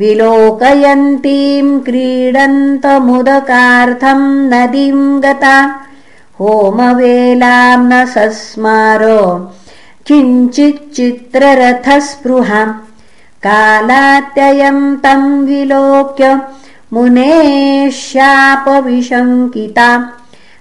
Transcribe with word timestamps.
विलोकयन्तीम् 0.00 1.80
क्रीडन्तमुदकार्थम् 1.80 4.50
नदीम् 4.50 5.22
गता। 5.22 5.80
होमवेलाम् 6.40 7.92
न 7.92 8.06
सस्मार। 8.06 9.04
किञ्चिच्चित्ररथस्पृहा 10.06 12.80
कालात्ययम् 13.46 14.96
तम् 14.96 15.46
विलोक्य 15.46 16.40
मुनेशापविशङ्किता 16.92 19.90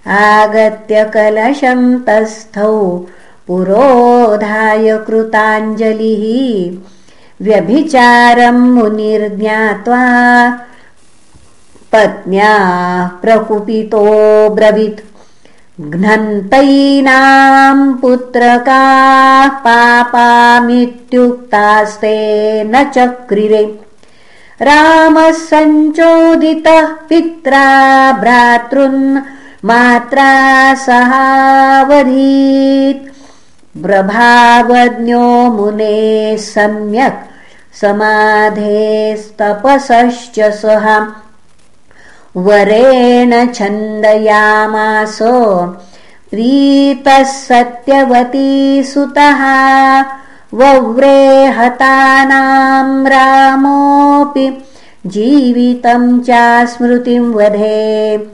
आगत्य 0.08 1.03
कलशं 1.13 1.81
तस्थौ 2.00 2.73
पुरोधाय 3.47 4.88
कृताञ्जलिः। 5.08 6.23
व्यभिचारं 7.45 8.58
मुनिर्ज्ञात्वा 8.75 10.03
पत्न्या 11.94 12.53
प्रकुपितो 13.22 14.05
ब्रवीत्। 14.55 15.02
घ्नन्तैनां 15.81 17.78
पुत्रकाः 17.94 19.48
पापामित्युक्तास्ते 19.66 22.16
न 22.64 22.73
चक्रिरे 22.95 23.64
रामः 24.61 25.31
सञ्चोदितः 25.31 26.86
पित्रा 27.09 27.66
भ्रातृन् 28.11 29.17
मात्रा 29.66 30.30
सहावधीत्। 30.75 33.03
प्रभावज्ञो 33.83 35.27
मुने 35.52 36.38
सम्यक् 36.38 37.25
समाधेस्तपसश्च 37.81 40.39
सः। 40.39 40.88
वरेण 42.38 43.53
छन्दयामास 43.53 45.17
प्रीतः 46.31 47.23
सत्यवती 47.23 48.83
सुतः 48.83 49.42
वव्रे 50.53 51.45
हतानां 51.45 53.06
रामोऽपि 53.06 54.66
जीवितं 55.06 56.66
स्मृतिं 56.66 57.20
वधे। 57.20 58.30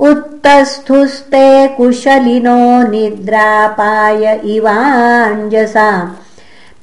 उत्तस्थुस्ते 0.00 1.68
कुशलिनो 1.68 2.90
निद्रापाय 2.90 4.40
इवाञ्जसा। 4.44 6.16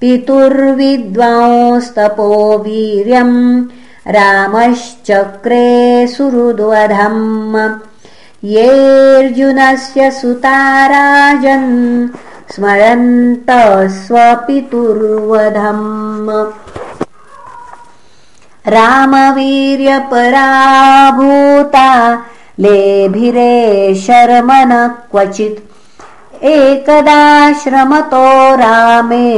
पितुर्विद्वांस्तपो 0.02 2.58
वीर्यम् 2.58 3.64
रामश्चक्रे 4.08 6.08
सुहृद्वधम्। 6.08 7.70
येऽर्जुनस्य 8.44 10.12
सुताराजन् 10.12 12.08
स्मरन्त 12.56 13.50
स्वपितुर्वधम् 13.98 15.86
रामवीर्यपराभूता 18.74 19.46
लेभिरे 22.66 23.54
शर्मन 24.06 24.72
क्वचित्। 25.12 26.44
एकदा 26.56 27.22
श्रमतो 27.62 28.26
रामे 28.62 29.30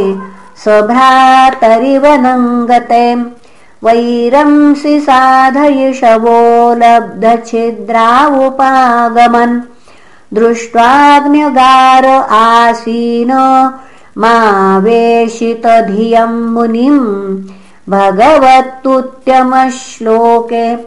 स्वभ्रातरिव 0.64 2.06
नङ्गते 2.26 3.06
वैरंसि 3.86 4.96
साधयिषवो 5.08 6.40
लब्धछिद्रावुपागमन् 6.82 7.74
दृष्ट्वाग्न्यगार 10.34 12.28
आसीन 12.32 13.32
मा 14.18 14.78
वेशितधियम् 14.78 16.54
मुनिम् 16.54 17.44
भगवत्तुत्यमश्लोके 17.90 20.78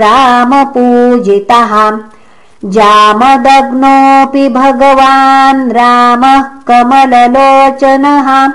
रामपूजितः 0.03 1.73
जामदग्नोऽपि 2.65 4.49
भगवान् 4.49 5.73
रामः 5.73 6.43
कमललोचनः। 6.43 8.53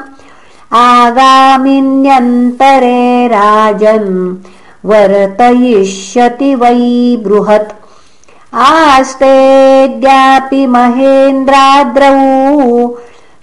आगामिन्यन्तरे 0.77 3.27
राजन् 3.27 4.37
वर्तयिष्यति 4.85 6.55
वै 6.55 7.17
बृहत्। 7.23 7.73
आस्तेद्यापि 8.53 10.67
महेन्द्राद्रौ 10.67 12.95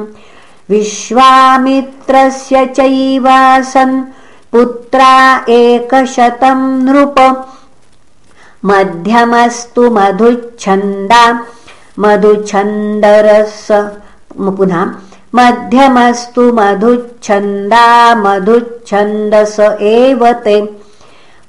विश्वामित्रस्य 0.69 2.55
चैवासन् 2.77 3.95
पुत्रा 4.51 5.13
एकशतम् 5.59 6.65
नृप। 6.85 7.17
मध्यमस्तु 8.65 9.89
मधुच्छन्दा 9.97 11.23
मधुच्छन्दरस 12.03 13.67
पुनः 14.57 14.81
मध्यमस्तु 15.35 16.43
मधुच्छन्दा 16.59 17.85
मधुच्छन्दस 18.23 19.55
एव 19.91 20.21
ते 20.45 20.55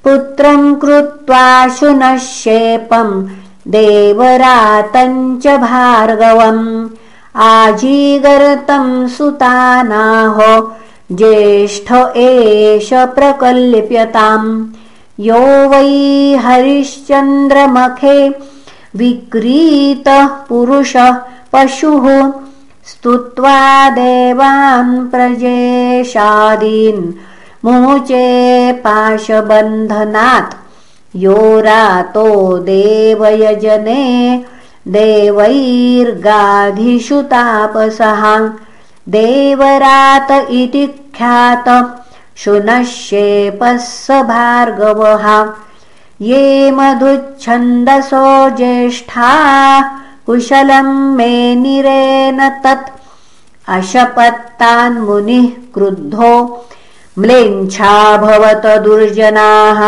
पुत्रम् 0.03 0.75
कृत्वा 0.75 1.67
शुनशेपम् 1.67 3.27
देवरातम् 3.67 5.39
च 5.41 5.47
भार्गवम्। 5.47 6.89
आजीगर्तम् 7.35 9.07
सुतानाहो 9.07 10.77
ज्येष्ठ 11.11 11.91
एष 12.17 12.89
प्रकल्प्यताम्। 12.93 14.67
यो 15.19 15.69
वै 15.69 16.37
हरिश्चन्द्रमखे 16.37 18.29
विक्रीतः 18.95 20.27
पुरुषः 20.27 21.11
पशुः। 21.53 22.31
स्तुत्वा 22.85 23.89
देवान् 23.89 25.09
प्रजेशादीन् 25.09 27.03
मुचे 27.65 28.71
पाशबन्धनात् 28.71 30.55
यो 31.15 31.59
रातो 31.59 32.57
देवयजने 32.57 34.45
देवैर्गाधिषु 34.87 37.21
तापसः। 37.21 38.49
देवरात 39.09 40.31
इति 40.31 40.87
ख्यात 41.17 41.65
शुनश्येपः 42.37 43.77
स 43.77 44.11
भार्गवः। 44.11 45.53
ये 46.21 46.71
मधुच्छन्दसो 46.71 48.49
ज्येष्ठाः 48.49 49.81
कुशलम् 50.25 51.15
मे 51.15 51.55
निरेन 51.55 52.49
तत्। 52.63 52.91
अशपत्तान्मुनिः 53.67 55.47
क्रुद्धो 55.73 56.65
म्लेच्छाभवत 57.19 58.65
दुर्जनाः। 58.65 59.81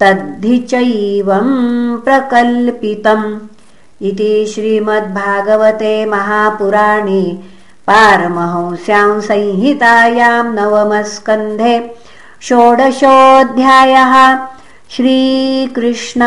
तद्धि 0.00 0.58
चैवम् 0.58 1.96
प्रकल्पितम् 1.96 3.38
इति 4.02 4.46
श्रीमद्भागवते 4.54 6.06
महापुराणे 6.06 7.22
पारमहंस्यां 7.88 9.20
संहितायाम् 9.28 10.54
नवमस्कन्धे 10.56 11.74
षोडशोऽध्यायः 12.46 14.14
श्रीकृष्णार्पणमस्तु। 14.94 16.18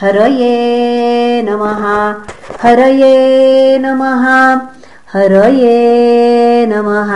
हरये 0.00 0.54
नमः 1.48 1.82
हरये 2.62 3.16
नमः 3.84 4.24
हरये 5.14 5.74
नमः 6.72 7.10